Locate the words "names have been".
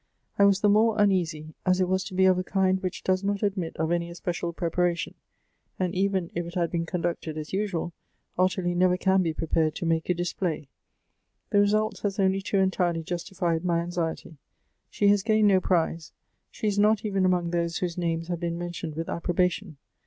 17.95-18.57